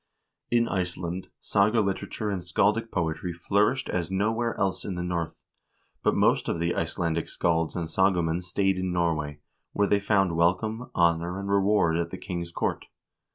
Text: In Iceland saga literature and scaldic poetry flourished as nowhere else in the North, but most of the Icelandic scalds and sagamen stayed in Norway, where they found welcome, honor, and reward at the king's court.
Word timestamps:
In 0.49 0.67
Iceland 0.67 1.27
saga 1.39 1.79
literature 1.79 2.31
and 2.31 2.41
scaldic 2.41 2.89
poetry 2.89 3.33
flourished 3.33 3.87
as 3.87 4.09
nowhere 4.09 4.57
else 4.59 4.83
in 4.83 4.95
the 4.95 5.03
North, 5.03 5.43
but 6.01 6.15
most 6.15 6.47
of 6.47 6.57
the 6.57 6.73
Icelandic 6.73 7.29
scalds 7.29 7.75
and 7.75 7.85
sagamen 7.87 8.41
stayed 8.41 8.79
in 8.79 8.91
Norway, 8.91 9.41
where 9.73 9.85
they 9.87 9.99
found 9.99 10.35
welcome, 10.35 10.89
honor, 10.95 11.39
and 11.39 11.51
reward 11.51 11.97
at 11.97 12.09
the 12.09 12.17
king's 12.17 12.51
court. 12.51 12.87